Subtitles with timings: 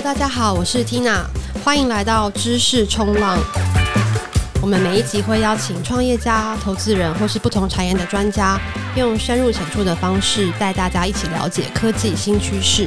[0.00, 1.24] 大家好，我是 Tina，
[1.64, 3.36] 欢迎来到知识冲浪。
[4.62, 8.58] 我们每一集会邀请创业家、投资人或是不同产业的专家，
[8.96, 12.86] 用深入浅出的方式带大家一起了解科技新趋势。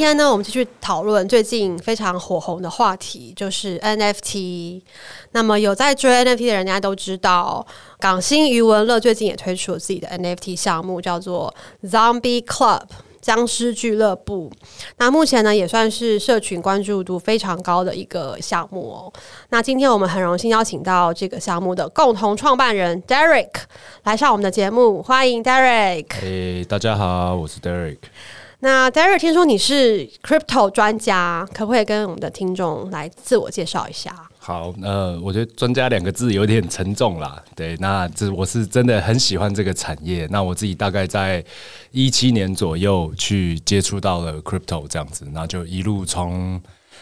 [0.00, 4.80] 天呢，我们继续讨论最近非常火红的话题，就是 NFT。
[5.32, 7.66] 那么有在追 NFT 的人家都知道，
[7.98, 12.80] 港星余文乐最近也推出了自己的 NFT 项目，叫做 Zombie Club
[13.20, 14.50] 僵尸俱乐部。
[14.96, 19.12] 那目前呢，也算是社群关注度非常高的一个项目哦。
[19.50, 23.50] 那今天我们很荣幸邀请到这个项目的共同创办人 Derek
[24.04, 26.06] 来上我们的节目，欢迎 Derek。
[26.18, 27.98] 嘿，大家好，我是 Derek。
[28.62, 34.14] 那 Derek，听说你是 Crypto 专家，可不可以跟我们的听众来自我介绍一下？
[34.38, 37.42] 好，呃，我觉得“专家”两个字有点沉重啦。
[37.56, 40.28] 对，那这我是真的很喜欢这个产业。
[40.30, 41.42] 那我自己大概在
[41.90, 46.60] 一七年左右去接触到了 Crypto 这样子，那就一路从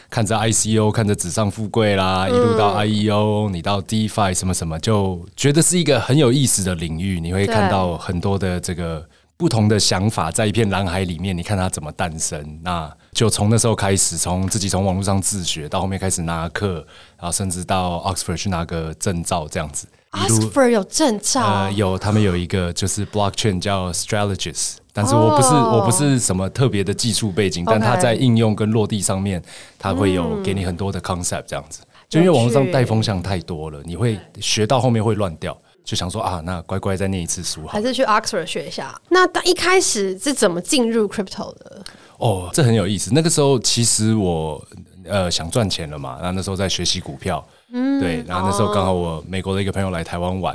[0.09, 7.21] 看着 ICO，看着纸上富贵啦，一路到 IEO，你到 DeFi 什么什么，就觉得是一个很有意思的领域。
[7.21, 9.05] 你会看到很多的这个。
[9.39, 12.59] 不同的想法在一片蓝海里面，你看它怎么诞生？
[12.65, 16.85] 那就从那时候开始，从自己从网络上自学，到后面开始拿课，
[17.17, 19.87] 然后甚至到 Oxford 去拿个证照，这样子。
[20.11, 21.41] Oxford 有证照？
[21.41, 25.75] 呃，有，他们有一个就是 Blockchain 叫 Strategist，但是我不是、oh.
[25.75, 29.41] 我不是什么特别的技术背景，但它在应用跟落地上面，
[29.79, 31.83] 它会有给你很多的 concept，这样子。
[31.83, 35.57] 嗯、就因为网络上带风向太多了，你会学到后面会乱掉。
[35.89, 39.01] 就想说啊，那乖乖再念一次书好，还是去 Oxford 学一下？
[39.09, 41.83] 那当一开始是怎么进入 Crypto 的？
[42.19, 43.11] 哦，这很有意思。
[43.15, 44.63] 那个时候其实我
[45.07, 50.55] 呃想赚钱了嘛，然后那时候在学习股票，嗯，对，然后那时候刚好我美国的一个朋友来台湾玩，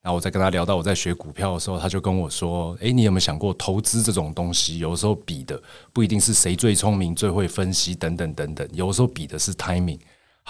[0.00, 4.78] 然后我在跟他聊到我在学股票的时候，他就跟我说：“哎，你有没有想过投资这种东西？
[4.78, 9.98] 有时候比的不一定是谁最聪明、最会分析等等等等，有时候比的是 timing。”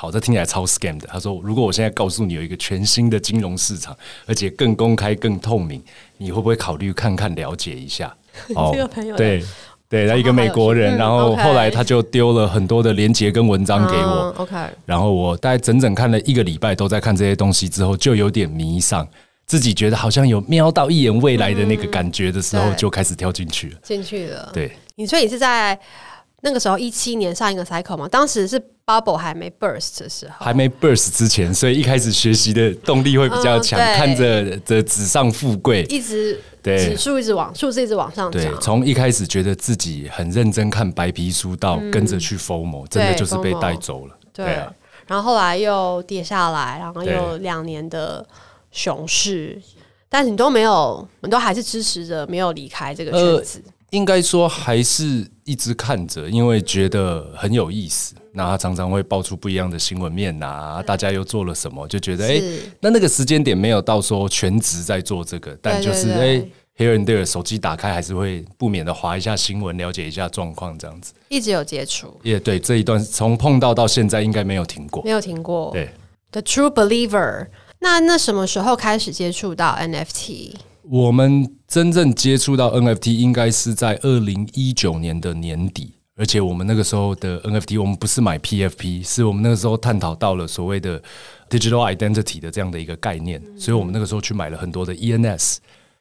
[0.00, 1.06] 好，这听起来超 scam 的。
[1.12, 3.94] 他说：“如果我现在告诉你有一个全新的金融市场，
[4.24, 5.78] 而且更公开、更透明，
[6.16, 8.16] 你会不会考虑看看、了解一下？”
[8.56, 9.44] 哦，这个朋友对
[9.90, 14.34] 对，他一个美国人，然后后来他就丢了很多的连接跟文章给我。
[14.38, 14.56] OK，
[14.86, 19.06] 然后我大概整整看了一个礼拜，都在看这些东西之后，就有点迷上，
[19.44, 23.78] 自己觉得好像有瞄到一眼未来的那个感觉的时候，就开始跳进去了。
[23.82, 24.72] 进去了，对。
[24.94, 25.78] 你说你是在
[26.40, 28.08] 那个时候一七年上一个 cycle 吗？
[28.08, 28.58] 当时是。
[28.90, 36.76] Bubble 还没 burst 的时候，还没 burst 之前，所以一开始学习的动力会比较强，嗯、看着这纸上富贵，一直对。
[36.76, 38.42] 指数一直往数字一直往上涨。
[38.42, 44.16] 对，从一开始觉得自己很认真看白皮书，到跟着去 FOMO，、嗯、真的就是被带走了。
[44.32, 44.72] 对，对啊、
[45.06, 48.26] 然后后来又跌下来，然后又两年的
[48.72, 49.56] 熊市，
[50.08, 53.62] 但是你都没有，你都还是支持着，没有离开这个圈子。
[53.64, 58.14] 呃应该说还是一直看着，因为觉得很有意思。
[58.32, 71.12] 那他常常会爆出不一样的新闻面呐、啊，大家又做了什么，就觉得哎、欸，那那个时间点没有到说全职在做这个，但就是哎、欸、，here and there，手机打开还是会不免的划一下新闻，了解一下状况，这样子。
[71.28, 75.72] 一直有接触，也、yeah, 对，这一段从碰到到现在应该没有停过，没有停过。
[75.72, 75.90] 对
[76.30, 77.48] ，The True Believer。
[77.80, 80.54] 那那什么时候开始接触到 NFT？
[80.90, 91.00] 我们真正接触到 NFT 应该是在二零一九年的年底，而且我们那个时候的 NFT，我们不是买 PFP，是我们那个时候探讨到了所谓的
[91.48, 95.58] Digital Identity 的这样的一个概念，所以我们那个时候去买了很多的 ENS。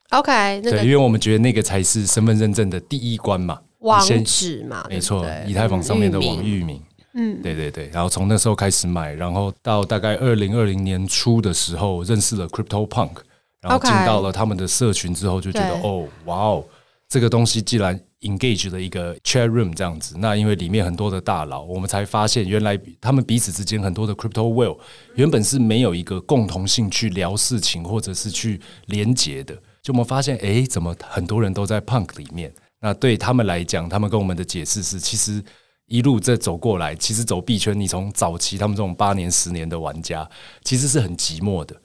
[0.10, 6.82] OK，对，因为我们觉得那个才是身份认证的第一关嘛，网址嘛，没错，以太坊上面的网域名，
[7.14, 13.12] 嗯，对对对，然后从那时候开始买，然后到大概二零二零年初的时候，认识了 Crypto Punk。
[13.62, 16.66] 然后进到了他们的社群之后，就觉得哦，哇哦，
[17.08, 24.78] 这个东西既然 engage 了一个 chat room 这样子，那因为里面很多的大佬，我们才发现原来他们彼此之间很多的 crypto will
[25.16, 29.54] 原本是没有一个共同性去聊事情或者是去连接的。
[29.82, 32.54] 就我们发现，哎，怎么很多人都在 punk 里面？
[32.82, 35.44] 那对他们来讲，他们跟我们的解释是，其实
[35.88, 40.30] 一路这走过来，其实走币圈，你从早期他们这种八年、十年的玩家，
[40.64, 41.76] 其实是很寂寞的。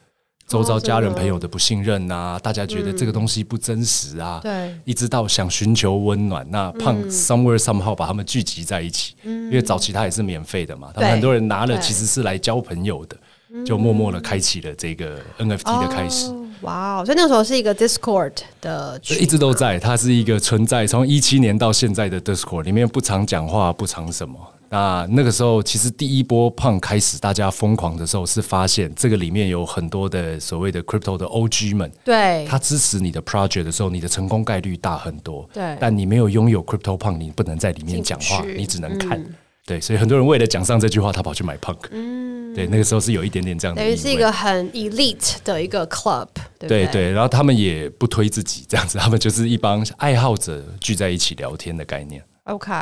[0.46, 13.16] 周遭家人朋友的不信任啊，大家觉得这个东西不真实啊，对，一直到想寻求温暖，那 Punk somewhere somehow 把他们聚集在一起，因为早期它也是免费的嘛，他们很多人拿了其实是来交朋友的，
[13.64, 16.30] 就默默的开启了这个 NFT 的开始。
[16.60, 24.36] 哇哦，所以那时候是一个 Discord 的，一直都在，它是一个存在从一七年到现在的 Discord，里面不常讲话，不常什么。
[24.74, 35.48] 那那个时候，其实第一波 Punk 开始大家疯狂的时候，是发现这个里面有很多的所谓的 Crypto 的 OG 们，对，他支持你的 Project 的时候，你的成功概率大很多。
[35.52, 39.16] 对，但你没有拥有 Crypto Punk，你不能在里面讲话，你只能看。
[39.16, 39.34] 嗯、
[39.64, 41.78] 对，所以很多人为了讲上这句话，他跑去买 Punk。
[41.92, 46.26] 嗯，对，那个时候是有一点点这样的，等于是一个很 Elite 的一个 Club
[46.58, 46.68] 对。
[46.68, 52.20] 对对，然后他们也不推自己这样子，他们就是一帮爱好者聚在一起聊天的概念。
[52.46, 52.72] OK。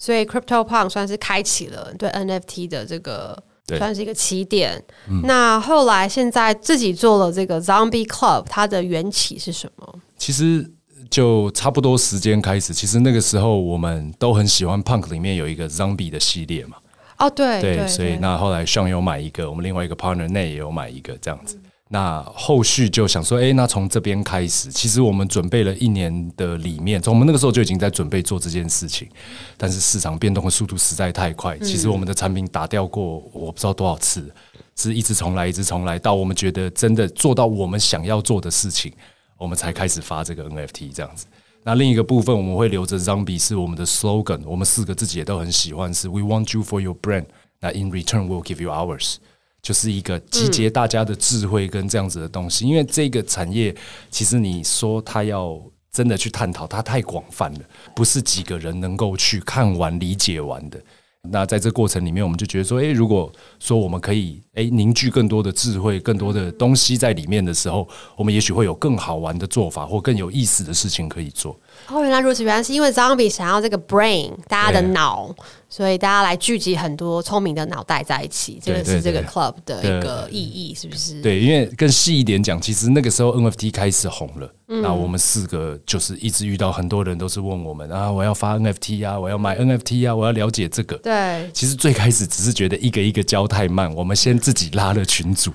[0.00, 3.40] 所以，CryptoPunk 算是开启了对 NFT 的这个
[3.78, 4.82] 算是一个起点。
[5.06, 9.94] 嗯、那后来现在自己做了这个 Zombie Club，它的缘起是什么？
[10.16, 10.68] 其实
[11.10, 12.72] 就差不多时间开始。
[12.72, 16.78] 其实那个时候我们都很喜欢 Punk 里面有一个 Zombie 的系列嘛。
[17.18, 21.56] 哦，对对，对，所以那后来 Sean 有买一个，我们另外一个 Partner 内也有买一个这样子。
[21.62, 29.08] 嗯那后续就想说，哎、欸，那从这边开始，其实我们准备了一年的里面，从我们那个时候就已经在准备做这件事情，
[29.56, 34.32] 但是市场变动的速度实在太快，其实我们的产品打掉过我不知道多少次，
[34.76, 38.92] 是一直重来，一直重来，到我们觉得真的做到我们想要做的事情，
[39.36, 41.26] 我们才开始发这个 NFT 这样子。
[41.64, 47.26] 那另一个部分我们会留着 Zombie 是我们的 slogan，我们四个自己也都很喜欢，是 We want you for your brand，
[47.58, 49.16] 那 in return we'll give you ours。
[49.62, 53.74] 就是一个集结大家的智慧跟这样子的东西，因为这个产业
[54.10, 55.60] 其实你说它要
[55.92, 57.60] 真的去探讨，它太广泛了，
[57.94, 60.80] 不是几个人能够去看完理解完的。
[61.28, 67.86] 那在这过程里面，我们就觉得说，诶，如果说我们可以诶凝聚更多的智慧、更多的东西在里面的时候，
[68.16, 71.54] 我们也许会有更好玩的做法或更有意思的事情可以做。
[71.88, 75.34] 哦，原来如此，原来是因为 Zombie 想要这个 brain，大家的脑。
[75.72, 81.22] 所以大家来聚集很多聪明的脑袋在一起，这个是这个 club 的一个意义，是不是？
[81.22, 90.96] 对，因为更细一点讲，其实那个时候 NFT 开始红了，那、嗯、我们四个就是一直遇到很多人都是问我们啊，我要发 NFT 啊，我要买 NFT 啊，我要了解这个。
[90.96, 95.52] 对，其实最开始只是觉得一个一个教太慢，我们先自己拉了群组，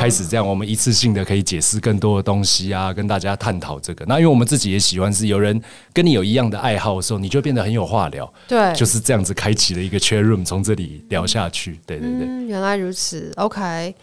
[0.00, 4.04] 开始这样，我们一次性的可以解释更多的东西啊，跟大家探讨这个。
[4.08, 5.53] 那因为我们自己也喜欢，是有人
[5.92, 8.32] 跟你有一样的爱好的时候，你就变得很有话聊。
[8.48, 9.34] 对，就是这样子。
[9.34, 11.78] 开启了一个 chat room，从这里聊下去。
[11.84, 13.32] 对对对，嗯，原来如此。
[13.36, 13.94] OK，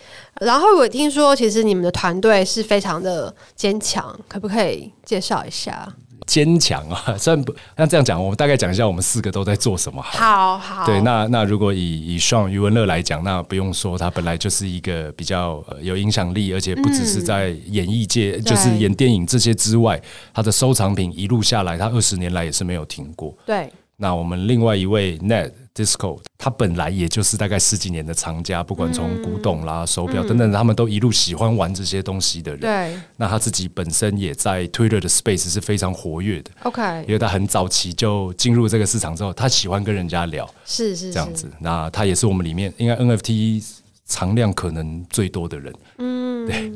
[0.41, 5.91] 然后我听说，其实你们的团队是非常的坚强，可不可以介绍一下？
[6.27, 10.57] 坚强啊， 虽然不那这样讲，我们大概讲一下我们四个都在做什么好。
[10.57, 10.85] 好好。
[10.85, 20.01] 对，那那如果以以 Sean 余文乐来讲，那不用说，他本来就是一个比较有影响力，而且不只是在演艺界，嗯，就是演电影这些之外，
[20.33, 23.33] 他的收藏品一路下来，他二十年来也是没有停过。
[23.45, 23.71] 对。
[24.01, 32.61] 那我们另外一位 Net Disco，他本来也就是大概十几年的藏家，不管从古董啦、手表等等，他们都一路喜欢玩这些东西的人。
[32.61, 32.99] 对。
[33.17, 36.49] 那他自己本身也在 Twitter 的 Space 是非常活跃的。
[36.63, 36.81] OK。
[37.07, 40.51] 因为他很早期就进入这个市场之后，他喜欢跟人家聊。
[40.65, 41.13] 是是。
[41.13, 43.63] 这样子，那他也是我们里面应该 NFT
[44.03, 45.71] 藏量可能最多的人。
[45.99, 46.47] 嗯。
[46.47, 46.71] 对。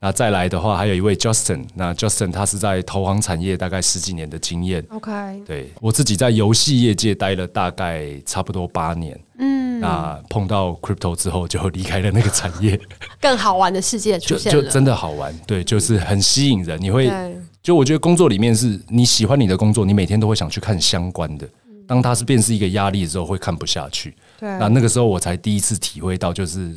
[0.00, 1.64] 那再来的话，还有一位 Justin。
[1.74, 4.84] 那 Justin 他是在投行产业大概十几年的经验。
[4.90, 5.10] OK，
[5.44, 9.18] 对，我自己在游戏业界待了大概差不多八年。
[9.38, 12.80] 嗯，那碰到 Crypto 之后就离开了那个产业。
[13.20, 15.36] 更好玩的世界出现了，就，就真的好玩。
[15.46, 16.80] 对，就是很吸引人。
[16.80, 17.10] 你会，
[17.60, 21.48] 就我觉得工作里面是你喜欢你的工作，你每天都会想去看相关的。
[21.88, 24.14] 当它是变是一个压力的时候，会看不下去。
[24.38, 26.72] 对，那那个时候我才第一次体会到，就是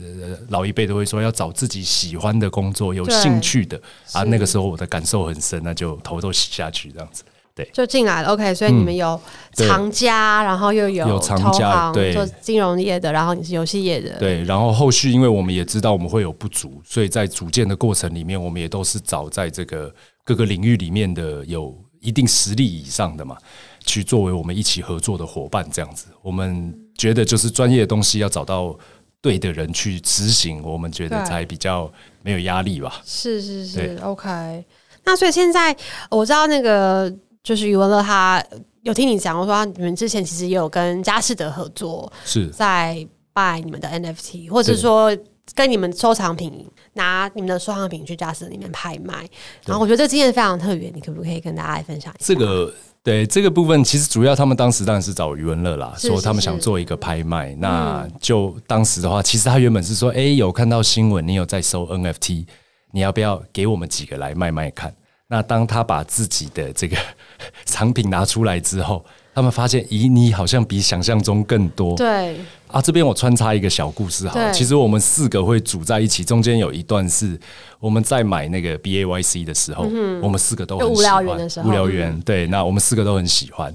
[0.50, 3.80] 老一辈都会说要找自己喜欢的工作，有兴趣的
[4.14, 4.24] 啊。
[4.24, 7.24] 那个时候我的感受很深，那就头都洗下去这样子。
[7.54, 8.30] 对，就进来了。
[8.30, 9.20] OK，所以你们有
[9.54, 14.18] 藏家，然后又有有藏家，对，做金融业的，然后你是游戏业的。
[14.18, 23.38] 对，然后后续因为我们也知道我们会有不足，所以在组建的过程里面，我们也都是找在这个各个领域里面的有一定实力以上的嘛，
[23.86, 26.74] 去作为我们一起合作的伙伴，这样子，我们。
[27.02, 28.78] 觉得就是专业的东西要找到
[29.22, 31.92] 对的人去执行，我们觉得才比较
[32.22, 33.02] 没有压力吧。
[33.04, 34.64] 是是是，OK。
[35.04, 35.76] 那所以现在
[36.12, 38.44] 我知道那个就是余文乐，他
[38.84, 43.04] 有听你讲，我说你们之前其实也有跟佳士得合作，是在
[43.34, 45.18] 卖你们的 NFT，或者说
[45.56, 49.28] 跟你们收藏品拿你们的收藏品去佳士得里面拍卖。
[49.66, 52.28] 然后我觉得这个经验非常特别，你可不可以跟大家来分享一下？
[52.28, 52.72] 这个。
[53.04, 57.56] 对这个部分，其实主要他们当时当然是找余文乐啦，说他们想做一个拍卖。
[57.56, 62.46] 那就当时的话，其实他原本是说，哎，有看到新闻，你有在收 NFT，
[62.92, 64.94] 你要不要给我们几个来卖卖看？
[65.28, 66.96] 那当他把自己的这个
[67.66, 69.04] 产品拿出来之后，
[69.34, 71.96] 他们发现，咦，你好像比想象中更多。
[71.96, 72.38] 对。
[72.68, 74.52] 啊，这边我穿插一个小故事哈。
[74.52, 77.38] 其实我们四个会组在一起，中间有一段是
[77.80, 81.68] 我们在买那个 B A Y C 的时候，嗯、我们四个都很喜欢无聊猿的时候。
[81.68, 83.66] 无聊猿，对，那我们四个都很喜欢。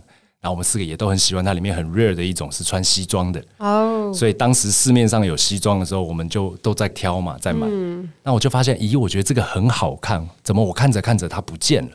[0.41, 4.13] 然后我们四个也都很喜欢它，里面很 rare 的一种是穿西装的哦。
[4.15, 7.67] 所以当时市面上有西装的时候，我们就都在挑嘛，在买。
[7.69, 11.91] 嗯、那我就发现，咦，我觉得这个很好看，怎么我看着看着它不见了？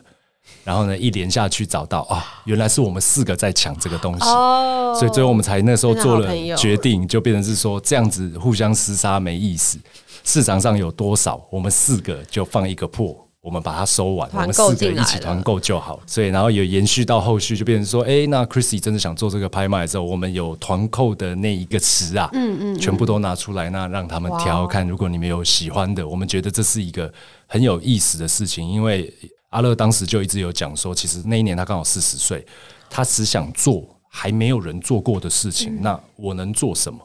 [0.64, 9.78] 然后呢，一连下去找到啊，原来是我们四个在抢这个东西，哦、所以最后我们才那时候做了决定，就变成是说这样子互相厮杀没意思。
[10.24, 16.00] 市场上有多少，我们四个就放一个破，我们把它收完，我们四个一起团购就好。
[16.06, 24.86] 所以，然后也延续到后续，就变成说，哎，那 Chrissy 真的想做这个拍卖的时候，我们有团购的那一个词啊，嗯嗯，嗯全部都拿出来，那让他们挑看。
[24.86, 27.12] 如果你们有喜欢的，我们觉得这是一个
[27.48, 29.12] 很有意思的事情，因为。
[29.52, 32.44] 阿乐当时就一直有讲说，其实那一年他刚好四十岁，
[32.90, 35.80] 他只想做还没有人做过的事情。
[35.80, 36.98] 那我能做什么？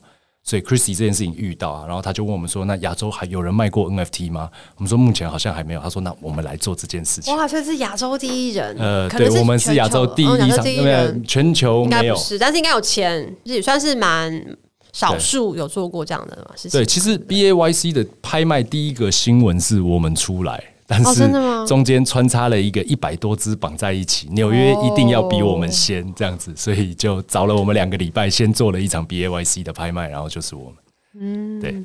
[0.43, 5.81] 所以 Chrissy 这件事情遇到啊，然后他就问我们说：“那亚洲还有人卖过 NFT 吗？”我们说目前好像还没有。
[5.81, 8.73] 他说：“那我们来做这件事情。”哇，这是亚洲第一人。
[8.79, 14.57] 呃，对，我们是亚洲第一场，因为全球没有，是，但是应该有前，也算是蛮
[14.93, 16.79] 少数有做过这样的事情。
[16.79, 20.63] 对，其实 BAYC 的拍卖第一个新闻是我们出来。
[20.87, 21.29] 但是
[21.67, 30.75] 中间穿插了一个一百多只绑在一起，纽约一定要比我们先这样子，所以就找了我们两个礼拜，先做了一场 BAYC 的拍卖，然后就是我们，
[31.19, 31.83] 嗯，对。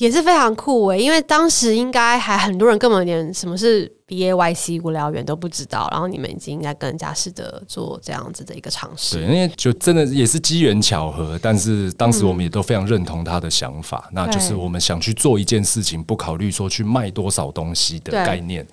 [0.00, 9.18] 也是非常酷诶，因为当时应该还很多人根本连什么是 B A Y C 无聊猿都不知道，然后你们已经在跟人家试着做这样子的一个尝试。
[9.18, 18.66] 对，因为就真的也是机缘巧合，但是当时我们也都非常认同他的想法，嗯、那就是我们想去做一件事情，不考虑说去卖多少东西的概念。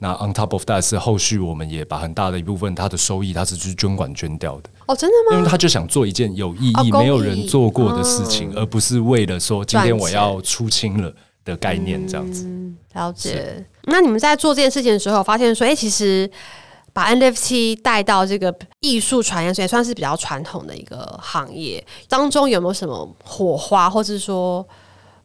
[0.00, 4.70] 那 on top of that 是后续我们也把很大的一部分它的收益，它是去捐款捐掉的。
[4.86, 5.36] 哦，真的吗？
[5.36, 11.12] 因为他就想做一件有意义、没有人做过的事情，而不是为了说今天我要出清了
[11.44, 12.48] 的概念这样子。
[12.94, 13.66] 了解。
[13.84, 16.30] 那你们在做这件事情的时候，发现说，哎，其实
[16.92, 24.64] 把 NFT 带到这个艺术传言，所以算是比较传统的一个行业当中，有没有什么火花，或者说？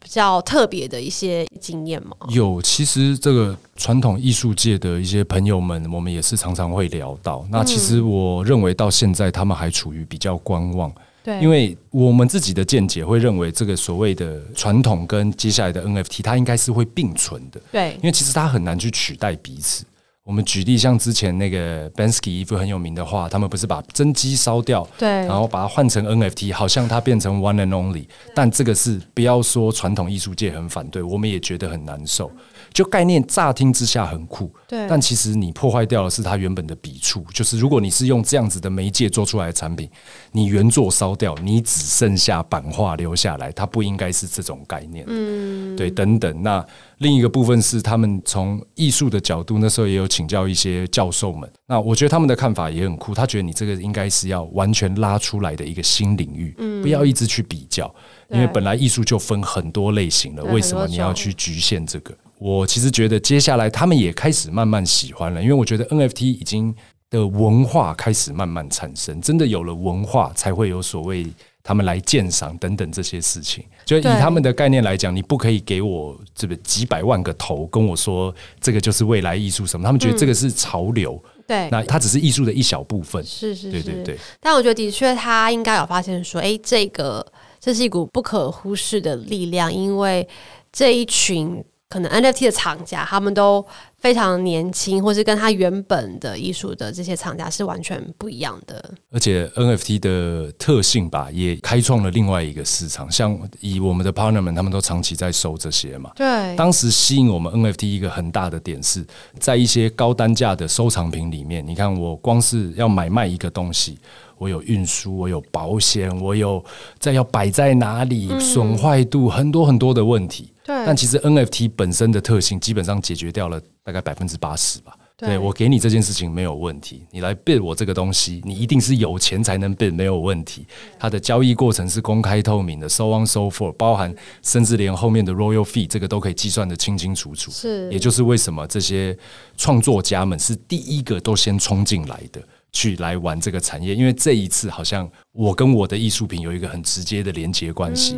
[0.03, 2.15] 比较特别的一些经验吗？
[2.29, 7.45] 有，其实这个传统艺术界的一些朋友们，我们也是常常会聊到。
[7.49, 10.93] 那其实我认为到现在，他们还处于比较观望。
[11.23, 17.61] 对，因为我们自己的见解会认为，这个所谓的传统跟接下来的 NFT，它应该是会并存的。
[17.71, 19.85] 对，因为其实它很难去取代彼此。
[20.25, 32.31] 我们举例，像之前那个 Banksy 一幅很有名的画，他们不是把真机烧掉，对，然后把它换成 NFT，好像它变成 One and Only，但这个是不要说传统艺术界很反对，我们也觉得很难受。
[32.73, 37.23] 就概念乍听之下很酷，对，但其实你破坏掉的是它原本的笔触。
[37.33, 39.89] 就是如果你是用这样子的媒介做出来的产品，
[40.31, 45.05] 你原作烧掉，你只剩下版画留下来，它不应该是这种概念。
[45.07, 46.41] 嗯，对，等等。
[46.41, 46.65] 那
[46.97, 51.47] 另一个部分是他们从艺术的角度，那时候也有请教一些教授们。
[51.67, 57.93] 那我觉得他们的看法也很酷，他觉得你这个应该是要完全拉出来的一个新领域，嗯，不要一直去比较，
[58.29, 62.15] 因为本来艺术就分很多类型了，为什么你要去局限这个？
[62.43, 66.75] 我其实觉得接下来他们也开始慢慢喜欢了，因为我觉得 NFT 已经
[67.09, 71.25] 的文化开始慢慢产生，真的有了文化，才会有所谓
[71.63, 73.63] 他们来鉴赏等等这些事情。
[73.85, 81.17] 就以他们的概念来讲，你不可以给我这个几百万个头跟我说这个就是未来艺术什么，他们觉得这个是潮流。
[81.47, 83.23] 对，那它只是艺术的一小部分。
[83.23, 84.17] 是是是，对对对。
[84.41, 87.25] 但我觉得的确，他应该有发现说，哎，这个
[87.57, 90.27] 这是一股不可忽视的力量，因为
[90.73, 91.63] 这一群。
[91.93, 93.63] 可能 NFT 的厂家他们都
[93.99, 98.83] 非常年轻，或是跟他原本的艺术的这些厂家是完全不一样的。
[99.11, 103.11] 而且 NFT 的特性吧，也开创了另外一个市场。
[103.11, 106.09] 像以我们的 partner 们，他们都长期在收这些嘛。
[106.15, 106.55] 对。
[106.55, 109.05] 当时吸引我们 NFT 一个很大的点是
[109.39, 113.99] 在一些高单价的收藏品里面，你看我光是要买卖一个东西，
[114.39, 116.65] 我有运输，我有保险，我有
[116.97, 120.49] 在要摆在哪里，损坏度很多很多的问题。
[120.63, 124.95] 对，但其实 NFT 本身的特性基本上解决掉了大概百分之八十吧。
[125.15, 130.65] 对，对，我给你这件事情没有问题，你来 bid 我这个东西，你一定是有钱才能 bid 没有问题。
[130.97, 137.51] 它的交易过程是公开透明的，so on so forth，包含甚至连后面的 royal fee 这个都可以计算的清清楚楚。
[137.51, 139.15] 是，也就是为什么这些
[139.55, 142.41] 创作家们是第一个都先冲进来的，
[142.71, 148.15] 去来玩这个产业，因为这一次好像我跟我的艺术品有一个很直接的连接关系。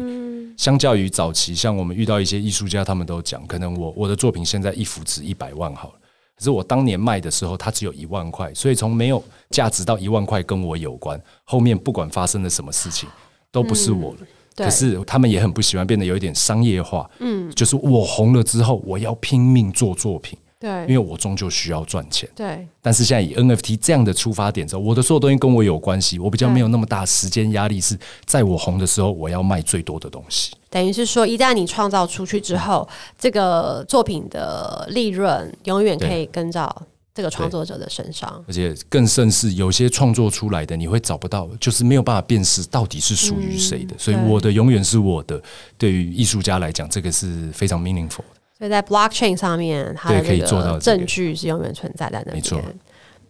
[0.56, 5.96] 嗯相较于早期，像我们遇到一些艺术家，他们都讲，可能我我的作品现在一幅值一百万好了，
[6.36, 13.10] 可是我当年卖的时候，它只有一万块，所以从没有价值到一万块跟我有关，后面不管发生了什么事情，
[13.52, 14.20] 都不是我了。
[14.22, 20.40] 嗯、可是他们也很不喜欢变得有一点商业化，嗯，就是我红了之后，我要拼命做作品。
[20.66, 22.28] 对，因为我终究需要赚钱。
[22.36, 27.96] 对，但是现在以 NFT 这样的出发点之后，我的所有东西跟我有关系，我比较没有那么大时间压力，是
[28.26, 30.54] 在我红的时候，我要卖最多的东西。
[30.72, 36.76] 等于是说，一旦你创造出去之后，这个作品的利润永远可以跟着
[37.14, 43.94] 这个创作者的身上，而且更甚是有些创作出来的，你会找不到，就是没有办法辨识到底是属于谁的。
[43.96, 45.40] 嗯、所以我的永远是我的。
[45.78, 48.35] 对于艺术家来讲，这个是非常 meaningful 的。
[48.58, 52.36] 所以在 blockchain 上面，它的这个证据是永远存在在那边。
[52.36, 52.62] 没错。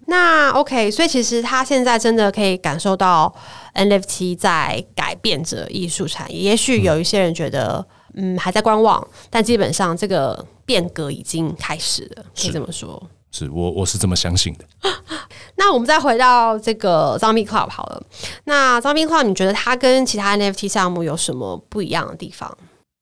[0.08, 3.34] 那 OK，所以其实他现在真的可以感受到
[3.74, 6.40] NFT 在改变着艺术产业。
[6.40, 13.02] 也许有一些人觉得，嗯，嗯，还在观望，但基本上这个变革已经开始了，可以这么说。
[13.32, 14.92] 是，是我我是这么相信的。
[15.58, 18.04] 那我们再回到这个 Zombie Club 好了。
[18.44, 22.56] 那 Zombie Club，你觉得它跟其他 NFT 项目有什么不一样的地方？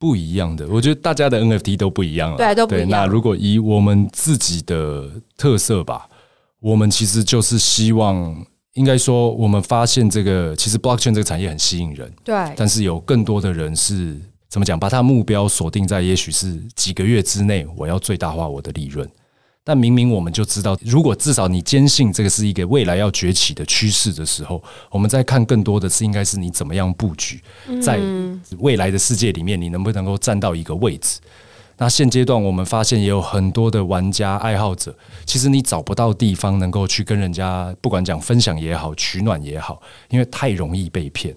[0.04, 2.36] 不一样的，我觉得大家的 NFT 都不一样了。
[2.36, 2.90] 对，都不一样。
[2.90, 6.10] 那如果以我们自己的特色吧，
[6.60, 12.12] 我们其实就是希望，应该说，我们发现这个其实 Blockchain 这个产业很吸引人。
[12.22, 12.36] 对。
[12.58, 14.20] 但是有更多的人是
[14.50, 14.78] 怎么讲？
[14.78, 19.10] 把他的目标锁定在，也许是几个月之内，我要最大化我的利润。
[19.66, 27.42] 但明明我们就知道，如果至少你坚信这个是一个未来要崛起的趋势的时候，我们在看更多的是应该是你怎么样布局，
[27.82, 27.98] 在
[28.60, 31.20] 未来的世界里面，你能不能够站到一个位置？
[31.78, 41.36] 那现阶段我们发现也有很多的玩家爱好者，其实你找不到地方能够去跟人家，不管讲分享也好，取暖也好，因为太容易被骗。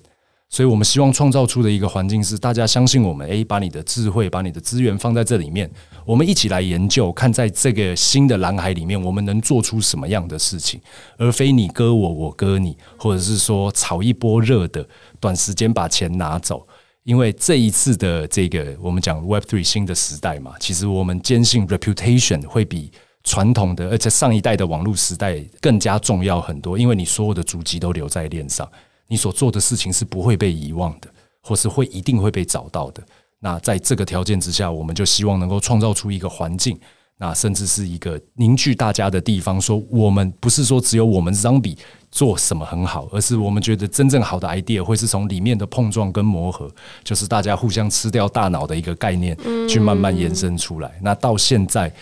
[0.49, 5.71] 所以我们希望创造出的一个环境是，大家相信我们，诶，把你的智慧、把你的资源放在这里面，
[6.05, 10.81] 我们一起来研究，看在这个新的蓝海里面，我们能做出什么样的事情，
[11.19, 14.88] 而非你割我，我割你，或者是说炒一波热的，
[15.19, 16.67] 短时间把钱拿走。
[17.03, 22.91] 因为这一次的这个我们讲 Web Three 新的时代嘛，其实我们坚信 Reputation 会比
[23.23, 28.69] 传统的，而且上一代的网络时代更加重要很多，因为你所有的足迹都留在链上。
[29.09, 31.09] 你所做的事情是不会被遗忘的，
[31.43, 33.03] 或是会一定会被找到的。
[33.39, 36.79] 那在这个条件之下，我们就希望能够创造出一个环境，
[37.19, 39.61] 那甚至是一个凝聚大家的地方。
[39.61, 41.77] 说我们不是说只有我们 Zombie
[42.11, 46.69] 做什么很好，而是我们觉得真正好的 idea 会是从里面的碰撞跟磨合，
[47.05, 49.37] 就是大家互相吃掉大脑的一个概念，
[49.69, 50.99] 去慢慢延伸出来。
[51.03, 51.92] 那到现在。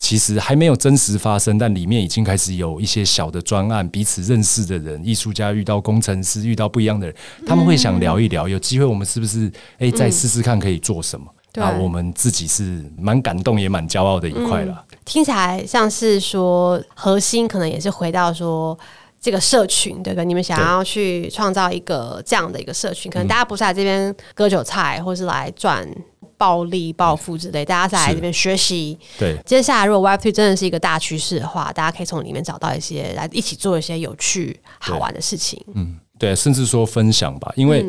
[0.00, 7.14] 其实还没有真实发生，但里面已经开始有一些小的专案，彼此认识的人，艺术家遇到工程师，遇到不一样的人，
[7.46, 11.26] 他们会想聊一聊，有机会我们是不是诶再试试看可以做什么？
[11.60, 14.84] 啊我们自己是蛮感动也蛮骄傲的一块了。
[15.04, 18.78] 听起来像是说核心可能也是回到说
[19.20, 20.24] 这个社群，对不对？
[20.24, 25.86] 你们想要去创造一个这样的一个社群，可能大家不是来这边割韭菜，或是来赚。
[26.40, 28.98] 暴利、暴富之类，大家在这边学习。
[29.18, 35.62] 对，接下来如果 Web3 真的是一个大趋势的话，大家可以从里面找到一些来一起做一些有趣、好玩的事情。
[35.74, 37.84] 嗯，对，甚至说分享吧，因为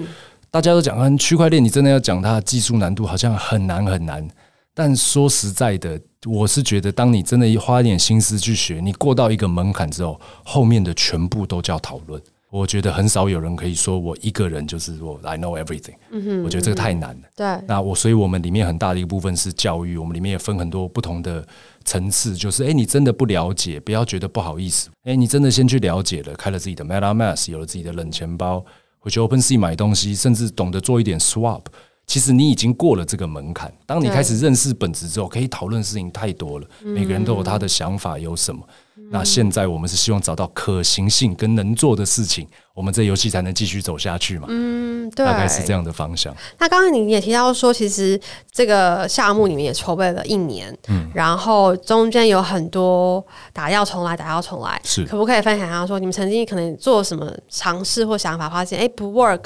[0.50, 4.28] 大家都讲，嗯，区块链你真的要讲它的技术难度好像很难很难。
[4.74, 12.22] 但说实在的，我是觉得，当你真的花一点心思去学，你过到一个门槛之后，后面的全部都叫讨论。
[12.52, 15.96] 我觉得很少有人可以说我一个人就是说 I know everything。
[16.12, 17.22] 嗯哼，我觉得这个太难了。
[17.34, 21.48] 对，那我所以我们里面很大的一个部分是教育，我们里面也分很多不同的
[21.86, 24.90] 层次，就是诶，你真的不了解，不要觉得不好意思。
[25.06, 28.66] 诶，你真的先去了解了，开了自己的 MetaMask，有了自己的冷钱包，
[29.00, 31.64] 回去 OpenSea 买东西，甚至懂得做一点 Swap，
[32.12, 33.72] 其实你已经过了这个门槛。
[33.86, 36.68] 当你开始认识本质之后，可以讨论的事情太多了。
[36.82, 38.62] 每个人都有他的想法，有什么？
[39.10, 44.46] 那现在我们是希望找到可行性跟能做的事情，我们这游戏才能继续走下去嘛。
[44.50, 46.36] 嗯，对，大概是这样的方向。
[46.60, 48.20] 那刚刚你也提到说，其实
[48.52, 59.46] 这个项目里面也筹备了一年，嗯，然后中间有很多打掉重来，打掉重来，是可不可以分享一下说，你们曾经可能做什么尝试或想法，发现哎不 work，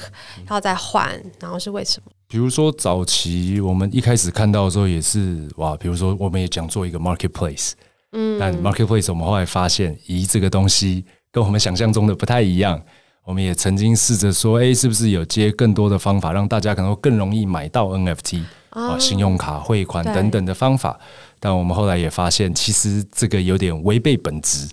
[0.49, 2.11] 要再换，然后是为什么？
[2.27, 7.73] 比如说早期我们一开始看到的时候也是哇，比如说我们也讲做一个 marketplace。
[8.11, 12.81] 嗯，但 marketplace 我们后来发现，咦，这个东西跟我们想象中的不太一样。
[13.25, 20.99] 我们也曾经试着说，诶，是不是有接更多的方法，让大家可能会更容易买到 NFT 啊，信用卡汇款等等的方法。
[21.39, 24.67] 但我们后来也发现，其实这个有点违背本质。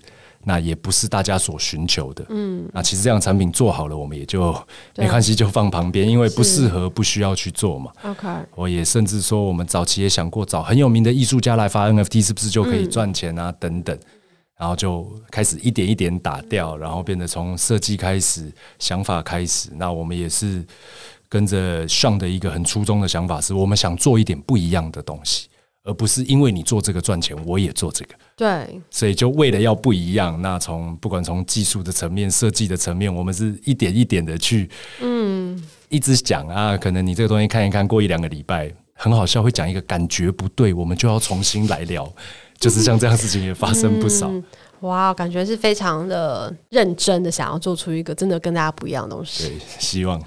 [0.45, 4.53] 那也不是大家所寻求的，嗯，那其实这样产品做好了，我们也就
[4.97, 7.91] 没关系，就放旁边，因为不适合，不需要去做嘛。
[8.03, 13.51] OK，我也甚至说，我们早期也想过找很有名的艺术家来发 NFT，是不是就可以赚钱啊？
[13.59, 13.97] 等等，
[14.57, 19.69] 然后就开始一点一点打掉，然后变得从设计开始，想法开始。
[19.75, 20.65] 那我们也是
[21.29, 25.47] 跟着 Sean 的一个很初衷的想法，是我们想做一点不一样的东西。
[25.85, 28.15] 而不是因为你做这个赚钱，我也做这个。
[28.35, 34.69] 对，所以就为了要不一样，那从不管从技术的层面、设计的层面，我们是一点一点的去，
[35.01, 36.75] 嗯，一直讲啊。
[36.75, 42.11] 可能你这个东西看一看，过一两个礼拜很好笑，会讲一个感觉不对，我们就要重新来聊。
[42.59, 44.29] 就是像这样事情也发生不少。
[44.29, 44.43] 嗯、
[44.81, 49.49] 哇，感觉是非常的认真的，想要做出一个真的跟大家不一样的东西。
[49.49, 50.21] 对，希望。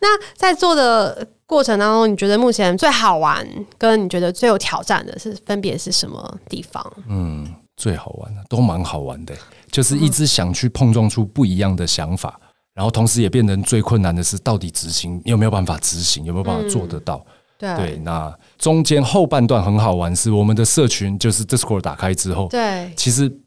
[0.00, 6.92] 那在做的过程当中，你觉得目前最好玩，跟你觉得最有挑战的是分别是什么地方？
[7.08, 9.34] 嗯，最好玩的都蛮好玩的，
[9.70, 17.24] 就是一直想去碰撞出不一样的想法，嗯、然后同时也变成最困难的是，到底执行有没有办法执行，有没有办法做得到？
[17.60, 23.40] 嗯、对，对，那中间后半段很好玩，是我们的社群就是 Discord 打开之后，对，其实。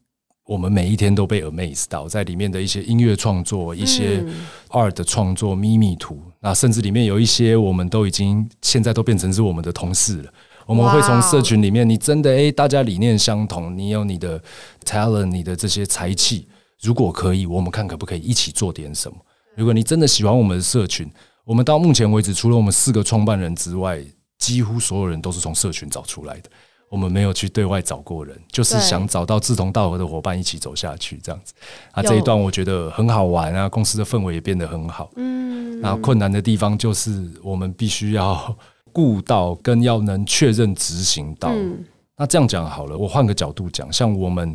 [0.51, 4.21] 我们每一天都被 amaze 到，在里面的一些音乐创作、一些
[4.67, 10.33] art 的创作、秘密图，那甚至里面有一些，我们都已经现在都变成是我们的同事了。
[10.65, 14.43] 我们会从社群里面，你真的诶，大家理念相同，你有你的
[14.83, 16.49] talent，你的这些才气，
[16.81, 19.17] 如果可以，我们看可不可以一起做点什么？
[19.55, 21.09] 如果你真的喜欢我们的社群，
[21.45, 24.03] 我们到目前为止，除了我们四个创办人之外，
[24.37, 26.49] 几乎所有人都是从社群找出来的。
[26.91, 31.53] 我们没有去对外找过人，就是想找到志同道合的伙伴一起走下去，这样子。
[31.91, 35.09] 啊，这一段我觉得很好玩啊，公司的氛围也变得很好。
[35.15, 38.53] 嗯，然后困难的地方就是我们必须要
[38.91, 41.47] 顾到跟要能确认执行到。
[41.53, 41.81] 嗯，
[42.17, 44.53] 那这样讲好了，我换个角度讲，像我们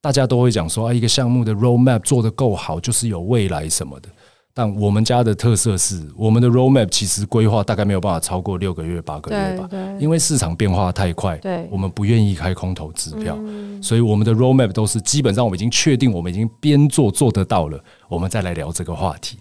[0.00, 4.08] 大家都会讲说啊，一个项目的 roadmap 做得够好，就是有未来什么的。
[4.54, 13.38] 但我们家的特色是，我们的 roadmap 其实规划大概没有办法超过六个月、八个月吧，因为市场变化太快，我们不愿意开空头支票，
[13.80, 19.38] 所以我们的 roadmap 都是基本上我们已经确定，我们已经边做做得到了，我们再来聊这个话题。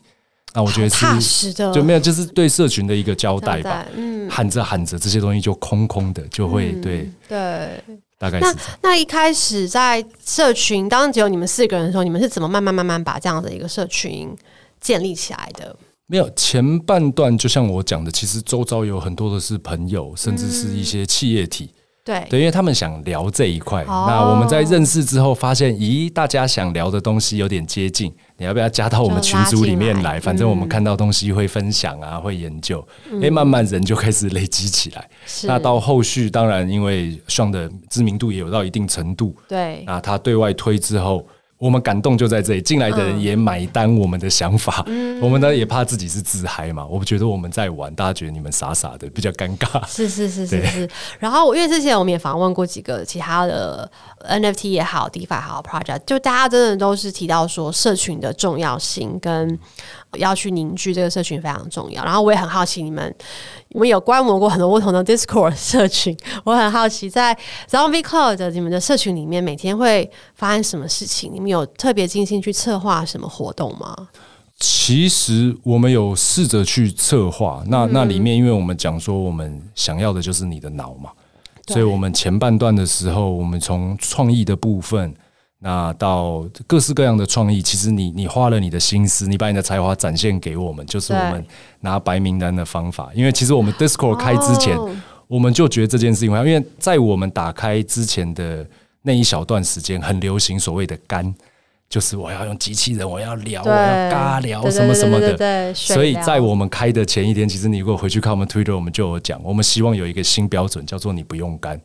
[0.53, 0.89] 那我觉得
[1.21, 3.85] 是就没有，就是对社群的一个交代吧。
[3.95, 4.29] 嗯。
[4.29, 7.83] 喊着喊着，这些东西就空空的，就会对对，
[8.17, 14.33] 大概是那那一开始在社群，当只有你们四个人的时候，你们是怎么慢慢慢慢把这样的一个社群
[14.81, 15.73] 建立起来的？
[16.07, 21.69] 没有，前半段就像我讲的，其实周遭有很多的是朋友，甚至是一些企业体。
[21.73, 23.83] 嗯、对，对，因为他们想聊这一块。
[23.83, 30.19] 哦、那我们在认识之后，发现，咦，大家想聊的东西有点接近，你要不要加到我们群组里面来？
[30.19, 32.85] 反正我们看到东西会分享啊，会研究。
[33.05, 35.09] 哎、嗯，慢慢人就开始累积起来。
[35.25, 39.33] 是那到后续，当然因为 Sean 的知名度也有到一定程度。
[39.47, 41.25] 对，那他对外推之后。
[41.61, 44.83] 我们感动就在这里，进来的人也买单我们的想法。
[44.87, 49.85] 嗯、我们呢也怕自己是自嗨嘛，我觉得我们在玩，大家觉得你们傻傻的，比较尴尬。
[49.85, 50.89] 是是是是是。
[51.19, 53.89] 然后因为之前我们也访问过几个其他的
[54.27, 59.59] NFT 也好，DeFi 也好 project，就大家真的都是提到说社群的重要性跟
[60.17, 62.03] 要去凝聚这个社群非常重要。
[62.03, 63.13] 然后我也很好奇你们。
[63.73, 67.33] 我们有观摩过很多不同的 Discord 社群，我很好奇，在
[67.69, 71.33] Zombie Cloud 的你们的社群里面，每天会发生什么事情？
[71.33, 74.09] 你们有特别精心去策划什么活动吗？
[74.59, 81.11] 其实我们有试着去策划，那那里面，因为我们讲说，我们想要的就是你的脑嘛，
[81.67, 85.15] 所以我们前半段的时候，我们从创意的部分。
[85.63, 91.45] 那到各式各样的创意，其实你你花了你的心思，你把你的才华展现给我们，就是我们
[91.81, 93.11] 拿白名单的方法。
[93.13, 94.75] 因为其实我们 Discord 开之前，
[95.27, 98.65] 我们就觉得这件事情，因为在我们打开之前的
[99.03, 101.31] 那一小段时间，很流行所谓的干，
[101.87, 105.71] 就是我要用机器人，我要聊，我要尬聊什么什么的。
[105.75, 111.79] 所以在我们开的前一天，其实你如果回去看我们 Twitter，我们就有讲，我们希望有一个新标准，叫做你不用干，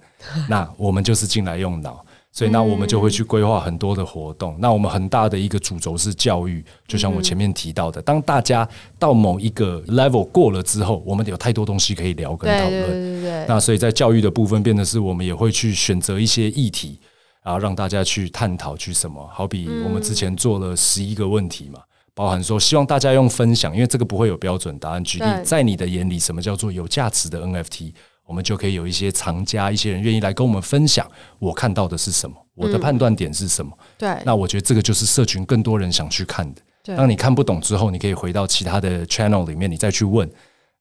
[0.48, 2.02] 那我们就是进来用脑。
[2.36, 4.52] 所以，那我们就会去规划很多的活动。
[4.56, 8.68] 嗯、那我们很大的一个主轴是教育，就像我前面提到的，当大家
[8.98, 12.82] 到某一个 level 过了之后，我们有太多东西可以聊跟讨论。
[12.82, 13.46] 对对对对。
[13.48, 17.00] 那所以在教育的部分，变得是我们也会去选择一些议题，
[17.42, 19.26] 然后让大家去探讨去什么。
[19.32, 21.80] 好比我们之前做了十一个问题嘛，
[22.14, 25.02] 包含说希望大家用分享，因为这个不会有标准答案。
[25.02, 27.94] 举例，在你的眼里，什么叫做有价值的 NFT？
[28.26, 31.08] 我们就可以有一些藏家，一些人愿意来跟我们分享，
[31.38, 33.72] 我看到的是什么，我的判断点是什么。
[33.78, 36.60] 嗯、对，那我觉得这个就是社群更多人想去看的。
[36.96, 40.28] 当你看不懂之后，你可以回到其他的 channel 里面，你再去问。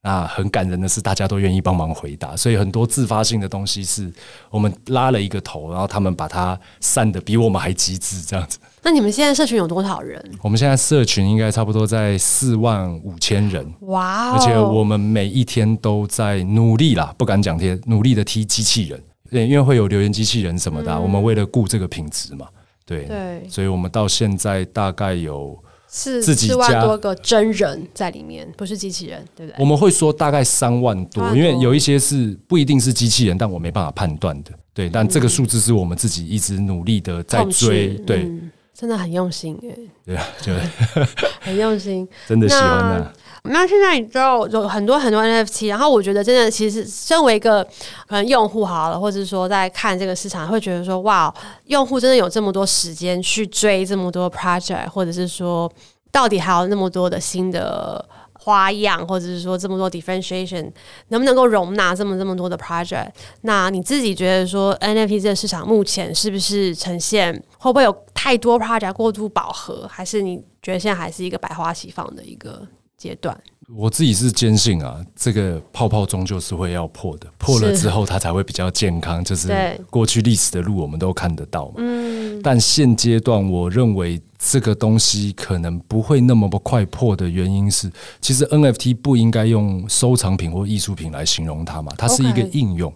[0.06, 4.08] 那很感人的是，大家都愿意帮忙回答，所以很多自发性的东西是
[4.52, 8.60] 我们拉了一个头，然后他们把它散的比我们还机智，这样子。
[8.84, 10.24] 那你们现在社群有多少人？
[10.44, 13.66] 我们现在社群应该差不多在四万五千人。
[13.80, 22.46] 哇而且我们每一天都在努力啦，不敢讲贴，努力的踢机器人，对，因为会有留言机器人什么的，嗯、我们为了顾这个品质嘛，
[22.86, 25.58] 对对，所以我们到现在大概有
[25.98, 29.56] 是自己四万多个真人在里面，不是机器人，对不对？
[29.58, 34.52] 我们会说大概三万多，因为有一些是不一定是机器人，但我没办法判断的。
[34.74, 39.76] 对，但这个数字是我们自己一直努力的在追，对、嗯，真的很用心哎。
[40.06, 40.54] 对啊，就
[41.40, 43.14] 很用心，真的喜欢啊。
[43.48, 47.64] 那现在你知道有很多很多 NFT，然后我觉得真的，其实身为一个
[48.08, 51.34] 可能用户好了，或者说在看这个市场，会觉得说哇，
[51.66, 55.72] 用户真的有这么多时间去追这么多 project，或者是说
[56.12, 58.04] 到底还有那么多的新的
[58.46, 60.72] 花样，或者是说这么多 differentiation，
[61.08, 63.10] 能不能够容纳这么这么多的 project？
[63.42, 72.68] 那你自己觉得说 NFT 这个市场目前是不是呈现会不会有太多 project 过度饱和，还是你觉得现在还是一个百花齐放的一个？
[73.06, 73.38] 阶段，
[73.68, 79.24] 我自己是坚信啊，这个泡泡终究是会要破的，破了之后它才会比较健康。
[79.24, 81.74] 就是过去历史的路我们都看得到嘛。
[81.78, 92.92] 嗯，但现阶段我认为这个东西可能不会那么快破的原因是，其实 NFT 不应该用收藏品或艺术品来形容它嘛，它是一个应用，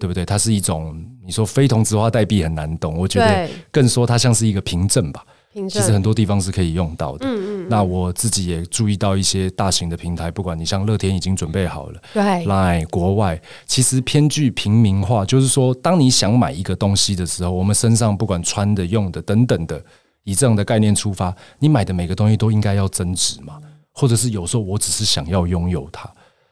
[0.00, 0.24] 对不对？
[0.24, 5.24] 它是一种你说非同质化代币很难懂，我觉得更说它像是一个凭证吧。
[5.68, 7.26] 其实很多地方是可以用到的。
[7.26, 7.68] 嗯嗯，嗯。
[7.70, 19.82] 那我自己也注意到一些大型的平台，不管你像乐天已经准备好了，对，Line 国外其实偏具平民化，就是说，当你想买一个东西的时候，我们身上不管穿的、用的等等的，
[20.24, 23.58] 以这样的概念出发，你买的每个东西都应该要增值嘛，
[23.92, 26.10] 或者是有时候我只是想要拥有它。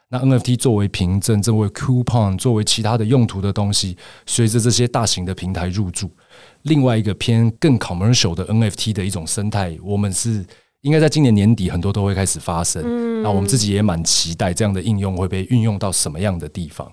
[0.09, 6.09] 那 NFT 作为凭证、作为 coupon、作为其他的用途的东西，随着这些大型的平台入驻。
[6.63, 10.45] 另外一个偏更 commercial 的 NFT 的一种生态，我们是
[10.81, 12.81] 应该在今年年底很多都会开始发生。
[12.85, 16.91] 嗯，那我们自己也蛮期待这样的应用会被运用到什么样的地方。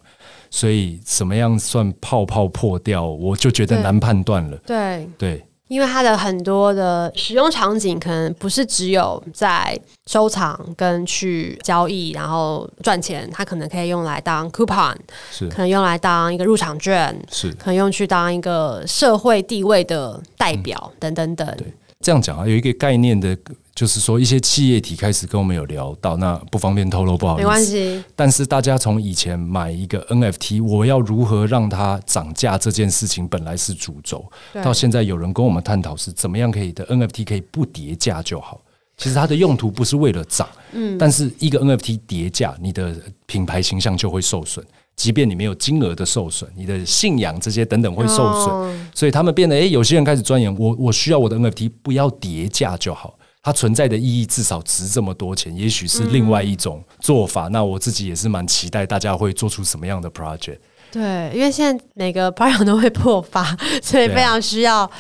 [0.50, 4.56] 所以，什么样算泡泡破掉，我就觉得难判断了。
[4.66, 5.36] 对对。
[5.36, 9.78] 对因为它的很多的使用场景可能不是只有在
[10.10, 14.96] 收藏跟去交易，然后赚钱，它可能可以用来当 coupon，
[15.30, 21.46] 是可能用来当一个入场券，是可能用去当一个社会地位的代表，嗯、等等等。
[21.56, 23.38] 对，这样讲啊，有一个概念的。
[23.80, 27.42] 就是说，一些企业体开始跟我们有聊到，那不方便透露，不好意思。
[27.42, 28.04] 没关系。
[28.14, 34.30] 但是大家从以前买一个 NFT，我要如何让它涨价这件事情本来是主轴，
[34.62, 38.60] 到现在有人跟我们探讨是怎么样可以的 NFT 可以不跌价就好。
[38.98, 44.62] 其实它的用途不是为了涨，嗯，但是一个 NFT 跌价，你的品牌形象就会受损。
[44.94, 53.14] 即便你没有金额的受损，你的信仰这些等等会受损，所以他们变得，诶，有些人开始钻研，我我需要我的 NFT 不要跌价就好。
[53.42, 57.48] 它存在的意义至少值这么多钱，也许是另外一种做法。
[57.48, 60.58] 嗯、那我自己也是蛮期待大家会做出什么样的 project。
[60.92, 63.44] 对，因为现在每个 project 都会破发，
[63.82, 64.90] 所以非常需要，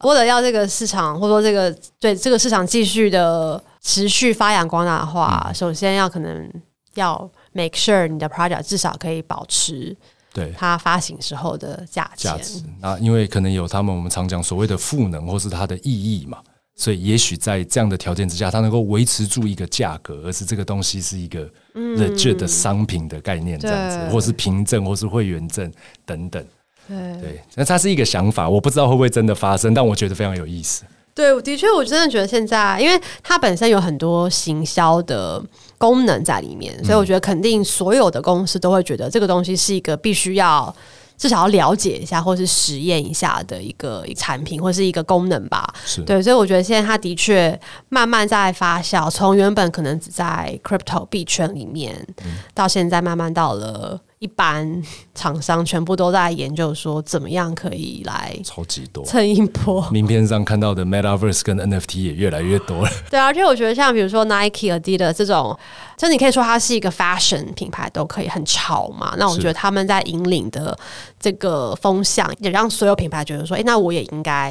[0.00, 6.52] 为了要这个市场或者说这个对这个市场继续的持续发扬光大的话，嗯、首先要可能
[6.94, 7.18] 要
[7.52, 9.96] make sure 你的 project 至少可以保持
[10.34, 12.62] 对它发行时候的价价值。
[12.80, 16.38] 那因为可能有他们我们常讲所谓的赋能或是它的意义嘛。
[16.80, 25.68] 所以，也许在这样的条件之下，它能够维持住一个价格，而是这个东西是一个 legit 的商品的概念，这样子，嗯、或是凭证，或是会员证
[26.06, 26.40] 等等。
[26.86, 30.84] 对，对，那它是一个想法，我不知道会不会真的发生，但我觉得非常有意思。
[31.12, 35.44] 对，的确，我真的觉得现在，因为它本身有很多行销的
[35.78, 40.72] 功能在里面，所以我觉得肯定所有的公司都会觉得这个东西是一个必须要。
[41.18, 45.74] 至少要了解一下，或是实验一下的一个产品，或是一个功能吧。
[46.06, 54.00] 对，所以我觉得现在它的确慢慢在发酵，从原本可能只在 crypto 币圈里面，嗯、到现在慢慢到了。
[54.18, 54.82] 一般
[55.14, 59.88] 厂商全部都在研究说，怎么样可以来超级多蹭一波。
[59.90, 62.90] 名片上看到的 Metaverse 跟 NFT 也越来越多了。
[63.08, 65.56] 对，而且我觉得像比如说 Nike、Adidas 这种，
[65.96, 69.14] 就你可以说它是一个 fashion 品牌，都可以很潮嘛。
[69.16, 70.76] 那我觉得他们在引领的
[71.20, 74.50] 这个风向，也让所有品牌觉得说，哎、欸，那我也应该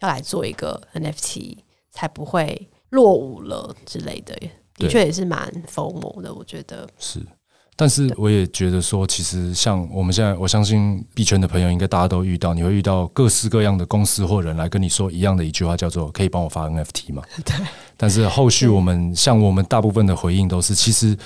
[0.00, 1.58] 要来做一个 NFT，
[1.92, 4.34] 才不会落伍了之类的。
[4.76, 7.20] 的确也是蛮 FOMO 的，我觉得是。
[7.76, 17.56] 但是我也觉得说，其实像我们现在，我相信币圈的朋友应该大家都遇到，你会遇到各式各样的公司或人来跟你说一样的一句话，叫做“可以帮我发 NFT 吗？”对。
[17.96, 21.16] 但是后续我们像我们大部分的回应都是，其实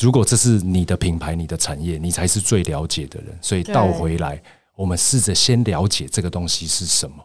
[0.00, 3.38] 如果这是你的品牌、你的产业，你才是最了解的人。
[3.40, 4.42] 所以倒回来，
[4.74, 7.16] 我们试着先了解这个东西是什么，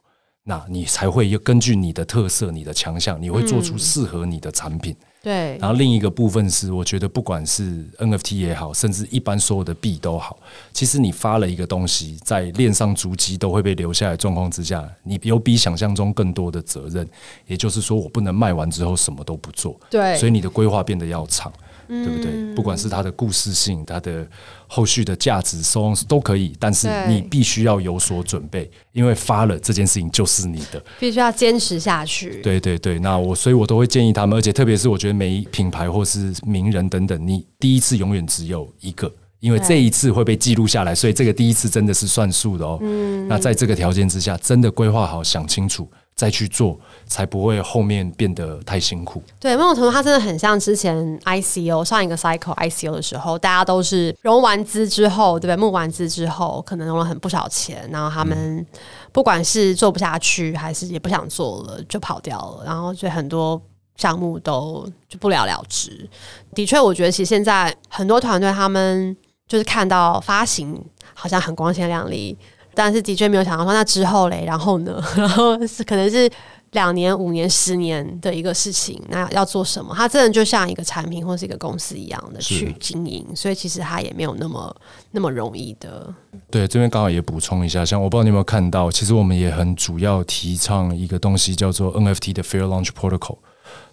[0.43, 4.95] 那你才会根据你的特色、你的强项，你会做出适合你的产品。
[5.21, 10.39] 对，然后另一个部分是，我觉得不管是 NFT 也好，甚至一般所有的币都好，
[10.71, 17.05] 其实你发了一个东西，在链上足迹都会被留下来状况之下，你有比想象中更多的责任。
[17.47, 19.77] 也就是说，我不能卖完之后什么都不做。
[19.89, 21.51] 对，所以你的规划变得要长。
[21.89, 22.53] 对不对？
[22.53, 24.25] 不管是它的故事性，它的
[24.67, 32.41] 后续的价值，so on 都可以，但是你必须要有所准备，因为发了这件事情就是你的，必须要坚持下去。
[32.43, 42.77] 对对对，那我所以，我都会建议他们，而且特别是我觉得每一品牌或是名人等等，你第一次永远只有一个，因为这一次会被记录下来，所以这个第一次真的是算数的哦。
[42.81, 45.89] 嗯，那在这个条件之下，真的规划好，想清楚。
[46.19, 49.23] 再去做，才不会后面变得太辛苦。
[49.39, 55.55] 对，某种程度，它真的很像之前 ICO 上一个 cycle ICO 的时候，大家都是融完资之后，对不对？
[55.55, 58.65] 募完资之后，可能融了很不少钱，然后他们
[59.13, 62.65] 不管是做不下去，还是也不想做了，就跑掉了。
[62.65, 63.61] 然后，所以很多
[63.95, 66.05] 项目都就不了了之。
[66.53, 69.15] 的确，我觉得其实现在很多团队他们
[69.47, 72.37] 就是看到发行好像很光鲜亮丽。
[72.73, 75.03] 但是的确没有想到说，那之后嘞，然后呢？
[75.17, 76.29] 然后是可能是
[76.71, 79.01] 两年、五年、十年的一个事情。
[79.09, 79.93] 那要做什么？
[79.95, 84.73] 它真的就像一个产品或是一个公司一样的去经营，所以其实它也没有那么
[85.11, 86.13] 那么容易的。
[86.49, 93.39] 对，这边刚好也补充一下，像我不知道你有没有看到，其实我们也很主要提倡一个东西，叫做 NFT 的 Fair Launch Protocol，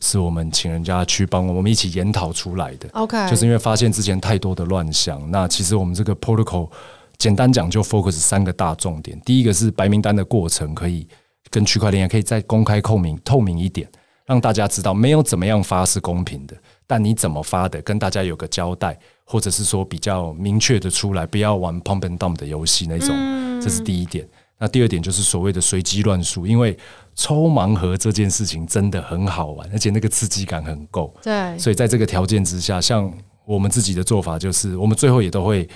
[0.01, 2.89] 是我们请人家去帮我们一起研讨出来的。
[2.93, 6.69] OK，就是因为发现之前太多的乱象，那其实我们这个 Protocol。
[7.19, 9.19] 简单讲，就 focus 三个大重点。
[9.25, 11.07] 第一个是白名单的过程，可以
[11.51, 13.89] 跟区块链也可以再公开、透明、透明一点，
[14.27, 16.55] 让大家知道没有怎么样发是公平的，
[16.87, 23.17] 但你怎么发的，跟大家有个交代，或者是说比较明确的出来，不要玩 pump and dump 的游戏那种。
[23.63, 24.29] 这是第一点。
[24.59, 26.77] 那第二点就是所谓的随机乱数，因为
[27.15, 31.15] 抽盲盒这件事情真的很好玩，而且那个刺激感很够。
[31.23, 31.59] 对。
[31.59, 33.11] 所以在这个条件之下，像
[33.45, 35.67] 我们自己的做法就是，我们最后也都会。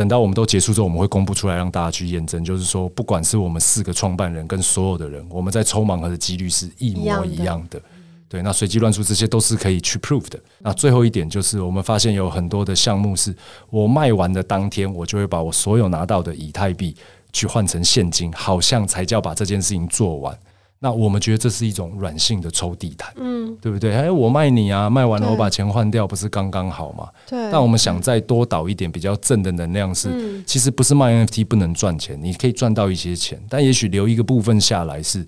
[0.00, 2.42] 等到我们都结束之后，我们会公布出来让大家去验证。
[2.42, 7.78] 就是说，不管是我们四个创办人跟所有的人，我们在抽盲盒的几率是一模一样的。
[8.26, 10.40] 对，那随机乱数这些都是可以去 prove 的。
[10.60, 13.34] 那最后一点就是，我们发现有很多的项目是
[13.68, 16.96] 我卖完的当天，我就会把我所有拿到的以太币
[17.30, 20.34] 去换成现金，好像才叫把这件事情做完。
[20.82, 23.94] 那我们觉得这是一种软性的抽地毯，嗯，对不对？
[23.94, 27.06] 哎，我卖你啊，卖完了我把钱换掉，不是刚刚好吗？
[27.28, 27.38] 对。
[27.52, 35.26] 但我们想再多导一点比较正的能量是，是其实不是卖 NFT 不能赚钱，你可以赚到一些钱，但也许留一个部分下来是，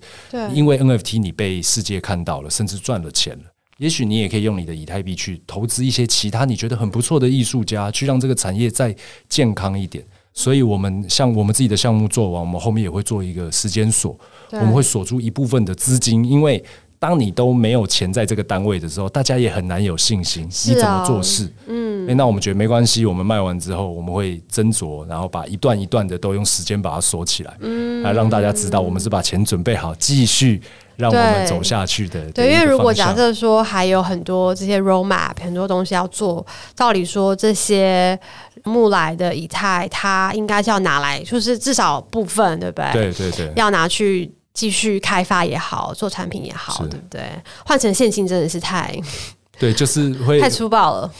[0.51, 3.43] 因为 NFT 你被世界看到了，甚至赚了钱了。
[3.77, 8.95] 也许你也可以用你的以太币去投资一些其他你觉得很不错的艺术家，去让这个产业再
[9.29, 10.03] 健康一点。
[10.35, 14.17] 所以，我们像我们自己的项目做完，我们后面也会做一个时间锁，
[14.53, 16.63] 我们会锁住一部分的资金，因为
[16.99, 21.51] 当你都没有钱在这个单位的时候，大家也很难有信心，你怎么做事？
[21.67, 30.61] 嗯，欸，那我们觉得没关系，我们卖完之后，我们会斟酌，然后把一段一段的都用时间把它锁起来，嗯，来让大家知道我们是把钱准备好，继续
[30.95, 32.31] 让我们走下去的。
[32.31, 38.17] 对，因为如果假设说还有很多这些 roadmap，很多东西要做，照理说这些。
[38.65, 42.93] 木来的以太，它应该是要拿来，就是至少部分，对不对？
[42.93, 47.21] 对对对，要拿去继续开发也好，做产品也好，对不对？
[47.65, 48.95] 换成现金真的是太，
[49.59, 51.11] 对，就是会太粗暴了。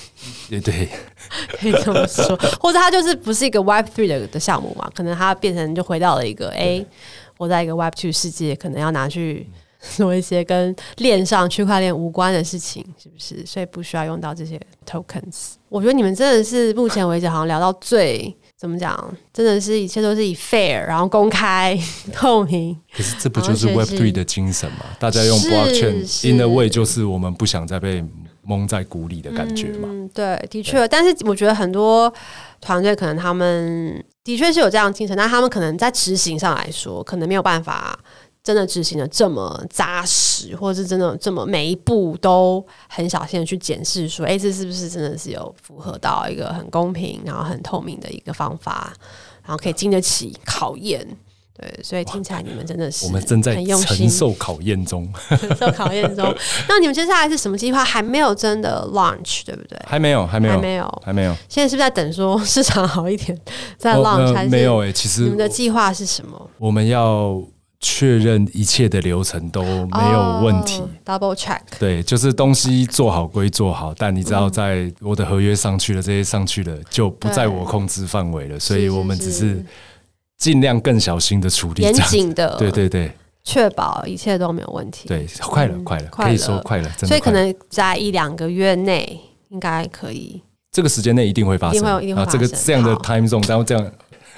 [0.50, 0.88] 也对，
[1.60, 4.89] 可以这么说，或者它就是不是一个 Web Three 的的项目嘛？
[4.96, 6.86] 可能它变成就回到了一个，哎，
[7.38, 9.48] 我在一个 Web Two 世界，可能要拿去。
[9.98, 13.46] 做一些跟链上区块链无关的事情，是不是？
[13.46, 14.58] 所以不需要用到这些
[14.89, 15.56] tokens。
[15.67, 18.97] 我觉得你们真的是目前为止好像聊到最怎么讲，
[19.34, 21.78] 真的是一切都是以 fair，然后公开
[22.15, 22.73] 透明。
[22.95, 24.86] 可是这不就是 Web Three 的精神吗？
[24.97, 28.02] 大家用 blockchain in a way，就是我们不想再被
[28.43, 29.89] 蒙在鼓里的感觉嘛。
[29.91, 30.88] 嗯，对，的确。
[30.88, 32.13] 但是我觉得很多
[32.62, 37.99] 团队可能他们的确是有这样的精神，但他们可能在执行上来说，可能没有办法。
[38.43, 48.91] 真的执行的这么扎实，或者是真的这么每一步都很小心的去检视，说，哎，这是不是真的是有符合到一个很公平，然后很透明的一个方法，
[49.43, 51.08] 然后可以经得起考验。
[51.56, 56.36] 对，所以听起来你们真的是我们正在承受考验中，承 受考验中。
[56.67, 57.86] 那你们接下来是什么计划？
[57.86, 59.79] 还没有真的 launch，对不对？
[59.86, 61.34] 还没有，还没有，还没有，还没有。
[61.47, 63.39] 现在是不是在等说市场好一点
[63.77, 64.49] 再 launch？
[64.49, 64.84] 没有？
[64.84, 66.49] 哎，其实你们的计划是什么？
[66.58, 67.41] 我们要。
[67.84, 70.82] 确认一切的流程都没有问题。
[71.06, 71.60] Oh，double check。
[71.78, 79.64] 对，就是东西做好归做好，但你知道，在我的合约上去了，这些上去了就不在我控制范围了，所以我们只是
[80.38, 82.55] 尽量更小心的处理，严谨的。
[82.57, 83.12] 对对对。
[83.43, 85.10] 确保一切都没有问题。
[85.10, 87.07] 对，快了，快了，可以说快了，真的。
[87.07, 90.41] 所以可能在一两个月内应该可以。
[90.72, 92.39] 这个时间内一定会发生，一定会，一定会发生。
[92.39, 93.91] 这个这样的 time zone，然后这样。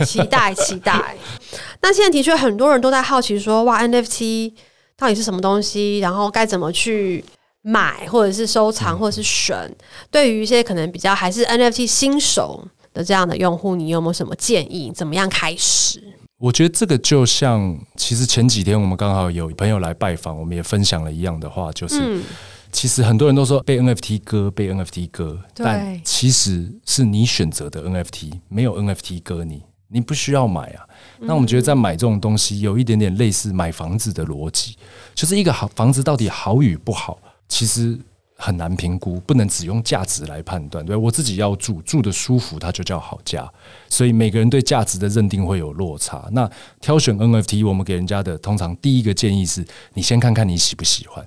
[0.04, 1.16] 期待，期待。
[1.82, 4.54] 那现在的确很多人都在好奇说，哇，NFT
[4.98, 6.00] 到底是什么东西？
[6.00, 7.24] 然后该怎么去
[7.62, 9.56] 买，或者是收藏，或者是选？
[9.58, 9.76] 嗯、
[10.10, 14.92] 对于一些可能比较还是 NFT 新手的这样的用户，你有没有什么建议？
[14.92, 16.02] 怎么样开始？
[16.38, 22.00] 我觉得这个就像，其实前几天我们刚好有朋友来拜访，我们也分享了一样的话，就是。
[22.02, 22.24] 嗯
[22.72, 30.88] 其实很多人都说被 NFT 割，被 NFT 割，但其实是你选择的 NFT，没有 NFT 割你，你不需要买啊。
[31.20, 34.76] 那我们觉得在买这种东西，有一点点类似买房子的逻辑，
[35.14, 37.18] 就是一个好房子到底好与不好，
[37.48, 37.98] 其实
[38.36, 40.86] 很难评估，不能只用价值来判断。
[40.86, 43.50] 对，我自己要住，住的舒服，它就叫好价。
[43.90, 46.28] 所以每个人对价值的认定会有落差。
[46.32, 46.50] 那
[46.82, 51.26] 挑选 NFT，我们给人家的通常第一个建议是，你先看看你喜不喜欢。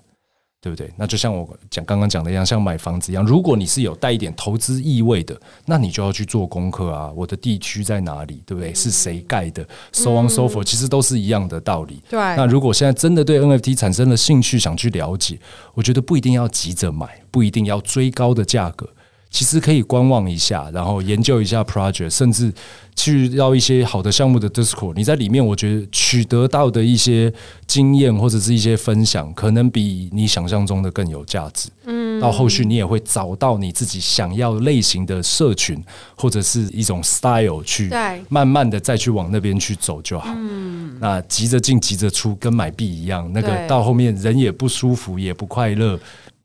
[0.61, 0.90] 对不对？
[0.96, 7.12] 那就像我讲刚刚讲的一样，像买房子一样，如果你是有带一点投资意味的，那你就要去做功课啊。
[7.14, 8.42] 我的地区在哪里？
[8.44, 8.74] 对不对？
[8.74, 12.02] 是谁盖的？So on so forth，其实都是一样的道理。
[12.09, 12.18] 对。
[12.18, 15.38] 那如果现在真的对 NFT 产生了兴趣，想去了解，
[15.74, 18.88] 我觉得不一定要急着买，不一定要追高的价格。
[19.31, 22.53] 其实可以观望一下，然后研究一下 project，甚至
[22.97, 24.95] 去到一些好的项目的 Discord。
[24.95, 27.33] 你在里面，我觉得取得到的一些
[27.66, 31.68] 经验或者是一些分享，可能比你想象中的更有价值。
[31.85, 35.83] 嗯，到后续你也会找到你自己想要类型的社群
[36.16, 37.91] 或者是一种 style 去，
[38.29, 40.33] 慢慢的再去往那边去走就好。
[40.35, 45.99] 嗯，那急着进急着出，跟买币一样，那个到后面人也不舒服，也不快乐。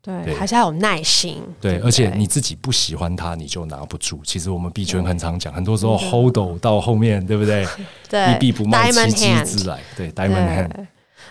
[0.04, 1.42] 对，对，还是要有耐心。
[1.60, 4.20] 对，而且你自己不喜欢它，你就拿不住。
[4.22, 7.66] 其实我们币圈很常讲，很多时候 hold 到后面，对不对？
[8.10, 9.80] 对，一币不卖，奇迹自来。
[9.96, 10.86] 对，Diamond Hand。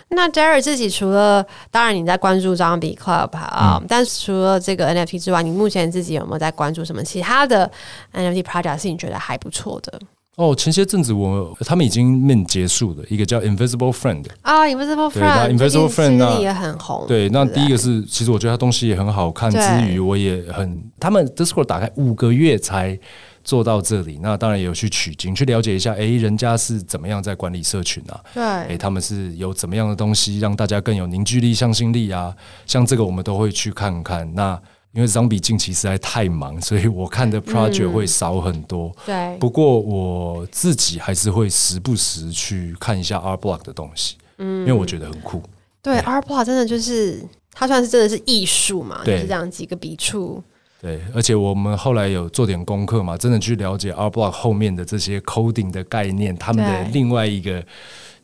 [0.08, 7.70] 那 Jerry 自己除了，当然你在关注 Zombie Club 啊、嗯，但是除了这个 NFT 之外，你目前自己有没有在关注什么其他的
[8.12, 9.98] NFT project 是你觉得还不错的？
[10.36, 17.06] 哦，前些阵子我他们已经 mint 结束了，一个叫 Invisible Friend 啊，Invisible Friend，Invisible Friend 那也很红。
[17.06, 19.58] 对，那第一个是，其实我觉得他东西也很好看，之
[19.88, 22.98] 余我也很，他们 Discord 打开五个月才
[23.44, 28.20] 做到这里，那当然也有去取经，去了解一下，哎，人家是怎么样在管理社群啊？
[28.34, 32.34] 对，哎，他们是有怎么样的东西让大家更有凝聚力、向心力啊？
[32.66, 34.34] 像这个我们都会去看看。
[34.34, 34.60] 那
[34.94, 38.94] 因为 Zombie 近期实在太忙，所以我看的 project 会少很多。
[39.06, 45.42] 嗯、对，不过我自己还是会时不时去看一下 Art Block 的东西，嗯，因为我觉得很酷。
[45.82, 47.20] 对，对，Art Block 真的就是
[47.52, 50.40] 它算是真的是艺术嘛，就是这样几个笔触。
[50.80, 57.64] 对，而且我们后来有做点功课嘛，真的去了解 Art Block 后面的这些 coding 的概念，他们的另外一个。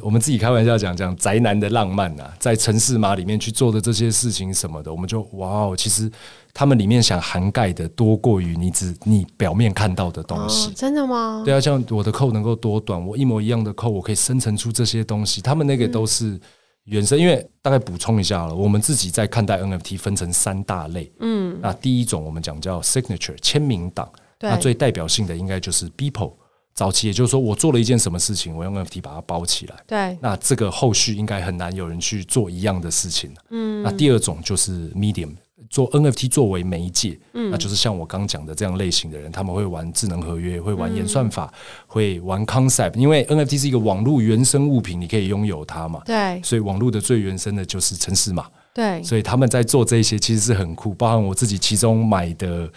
[0.02, 6.10] 我们自己开玩笑讲讲宅男的浪漫啊，在城市码里面去做的这些事情什么的，我们就哇哦，其实
[6.52, 10.68] 他们里面想涵盖的多过于你只你表面看到的东西。
[10.68, 11.42] 哦，真的吗？
[11.44, 15.40] 对啊，像我的 code 能够多短，我一模一样的 code，我可以生成出这些东西。
[15.40, 16.38] 他们那个都是
[16.84, 21.12] 原生，嗯、因为大概补充一下了，我们自己在看待 NFT 分成三大类。
[21.20, 26.34] 嗯，那第一种我们讲叫 signature 签名档，那最代表性的应该就是 people。
[26.72, 29.76] 早期也就是说我做了一件什么事情，我用 NFT 把它包起来。
[29.86, 33.34] 对，那这个后续应该很难有人去做一样的事情。
[33.50, 35.34] 嗯，那第二种就是 Medium，
[35.70, 41.56] 做 NFT 作为媒介，嗯，那就是像我刚讲的这样类型的人，他们会玩智能合约，会玩演算法，嗯、
[41.86, 46.02] 会玩 Concept，因为 NFT 是一个网络原生物品，你可以拥有它嘛。
[46.04, 48.46] 对，所以网络的最原生的就是城市码。
[48.74, 52.70] 对，所以他们在做这些其实是很酷，包含我自己其中买的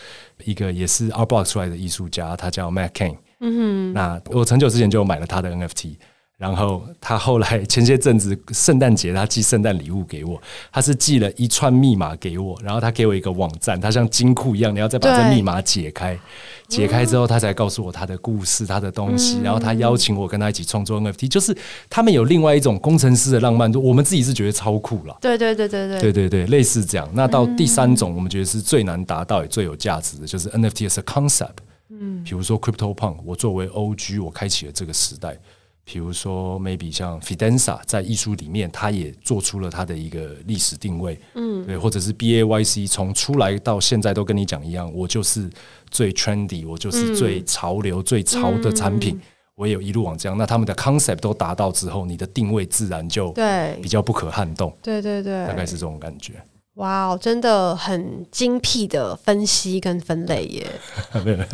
[0.43, 3.17] 一个也是 Art Block 出来的艺术家，他叫 Matt Kane。
[3.39, 5.95] 嗯哼，那我很久之前就买了他的 NFT，
[6.43, 10.41] 然后他后来前些阵子圣诞节他寄圣诞礼物给我，
[10.73, 16.19] 他是寄了一串密码给我，然后他给我一个网站，他像金库一样，你要再把这密码解开，
[16.67, 21.57] 解开之后他才告诉我他的故事、他的东西，然后他邀请我跟他一起创作 NFT，就是
[21.89, 25.17] 他们有另外一种工程师的浪漫，我们自己是觉得超酷了。
[25.21, 27.09] 对对对对对对对对，类似这样。
[27.13, 31.63] 那到第三种，我们觉得是最难达到也最有价值的，就是 NFT as a concept。
[31.89, 35.37] 嗯，比如说 Crypto Punk，我作为 OG，我开启了这个时代。
[35.85, 41.19] 比如说 Maybe 像 Fidenza，在艺术里面，他也做出了他的一个历史定位。
[41.35, 45.49] 嗯，对，或者是 BAYC，从出来到现在都跟你讲一样，我就是
[45.89, 49.19] 最 trendy，我就是最潮流、嗯、最潮的产品。
[49.55, 54.75] 我也有一路往这样，那他们的 concept 都达到之后，你的定位自然就对比较不可撼动。
[54.81, 56.33] 对对对，大概是这种感觉。
[56.75, 60.67] 哇哦，真的很精辟的分析跟分类耶。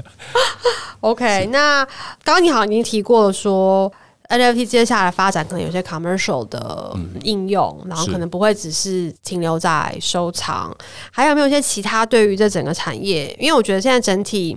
[1.01, 1.83] OK，那
[2.23, 3.91] 刚刚你好像已经提过了说
[4.29, 10.71] NFT 接下来发展可能有些 commercial 的应用，嗯、然后可能不会只是停留在收藏，
[11.11, 13.35] 还有没有一些其他对于这整个产业？
[13.39, 14.55] 因为我觉得现在整体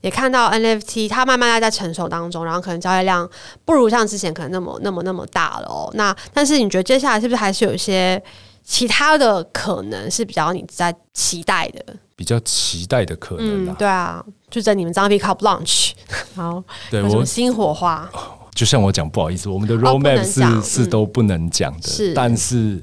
[0.00, 3.28] 也看到 NFT 它慢慢在在成熟当中，然后可能交易量
[3.64, 5.88] 不如像之前可能那么那么那么大了哦。
[5.94, 8.20] 那但是你觉得接下来是不是还是有一些
[8.64, 11.96] 其他的可能是比较你在期待的？
[12.16, 15.92] 比较期待的可能、啊嗯，对啊，就在你们 Zombie Cup Launch，
[16.34, 18.10] 好，对有什么新火花？
[18.58, 22.82] 就像我讲，不好意思，我们的 Roadmap 是、哦、是都不能讲的，是但是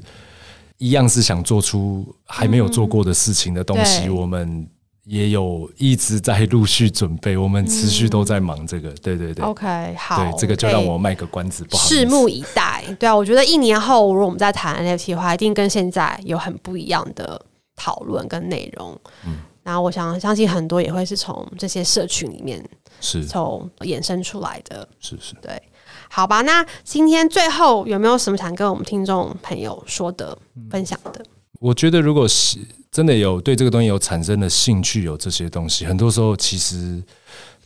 [0.78, 4.68] 一样是想做出还没有做过的事情的东西，嗯、我们。
[5.08, 9.46] 也有一直在陆续准备，我们持续都在忙这个，嗯、对对对。
[9.46, 12.84] OK，好，对这个就让我卖个关子，不好拭目以待。
[12.98, 17.40] 对啊，我觉得一年后，如果我们在谈 NFT 的话，一定跟现在有很不一样的
[17.76, 19.00] 讨论跟内容。
[19.28, 22.64] 嗯，然后我想相信很多也会是从这些社群里面
[23.02, 24.88] 是从衍生出来的。
[25.02, 25.62] 是是，对，
[26.10, 26.42] 好吧。
[26.44, 31.26] 那今天最后有没有什么想跟我们听众朋友说的、嗯、分享的？
[31.60, 32.60] 我觉得如果是。
[32.92, 37.04] 真的有对这个东西有产生的兴趣，有这些东西，很多时候其实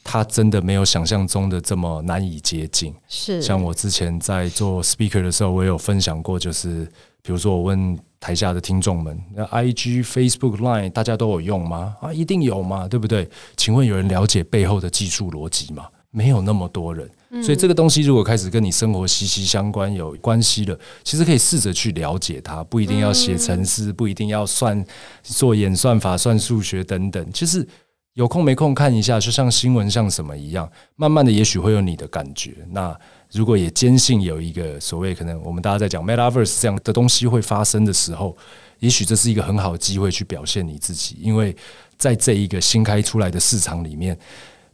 [0.03, 2.91] 它真的没有想象中的这么难以接近。
[3.07, 6.83] 是，像我之前在做 speaker 的时候，我也有分享过，就是
[7.21, 11.95] 比如说我问台下的听众们，那 IG、Facebook、Line 大家都有用吗？
[12.01, 13.29] 啊，一定有嘛，对不对？
[13.55, 15.85] 请问有人了解背后的技术逻辑吗？
[16.11, 17.09] 没有那么多人。
[17.43, 24.83] 所以这个东西如果开始跟你生活息息相关、有关系了，其实可以试着去了解它，不一定要写程式，不一定要算
[25.21, 27.25] 做演算法、算数学等等。
[27.31, 27.65] 其实
[28.15, 32.55] 有空没空看一下，就像新闻像什么一样，慢慢的也许会有你的感觉。
[32.71, 32.99] 那
[33.31, 38.35] 如果也坚信有一个所谓可能我们大家在讲 Metaverse 这样的东西会发生的时候，
[38.79, 41.55] 也许这是一个很好的机会去表现你自己，因为
[41.97, 44.17] 在这一个新开出来的市场里面。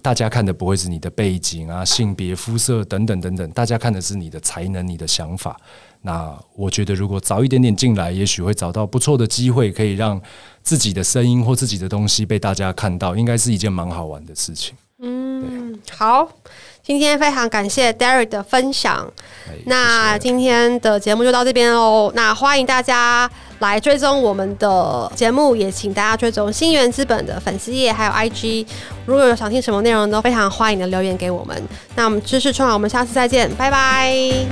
[0.02, 5.60] 大家看的不会是你的背景啊、性别、肤色等等等等，大家看的是你的才能、你的想法。
[6.02, 10.22] 那我觉得，如果早一点点进来，也许会找到不错的机会，可以让
[10.62, 14.76] 自己的声音或自己的东西被大家看到，应该是一件蛮好玩的事情。
[15.00, 16.30] 嗯，好。
[16.86, 19.12] 今天非常感谢 Derek 的分享，
[19.66, 22.12] 那今天的节目就到这边喽。
[22.14, 23.28] 那欢迎大家
[23.58, 28.68] 来追踪我们的节目，也请大家追踪新源资本的粉丝页还有 IG。
[29.08, 31.60] 如果有想听什么内容，都非常欢迎的留言给我们。
[31.96, 34.46] 那我们知识创，我们下次再见，拜拜。